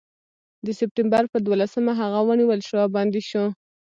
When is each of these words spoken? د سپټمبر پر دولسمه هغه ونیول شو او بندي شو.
د 0.65 0.67
سپټمبر 0.79 1.23
پر 1.31 1.39
دولسمه 1.47 1.93
هغه 2.01 2.19
ونیول 2.27 2.59
شو 2.67 2.75
او 2.83 2.89
بندي 2.95 3.21
شو. 3.29 3.45